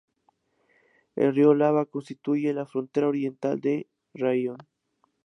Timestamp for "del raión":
3.61-4.57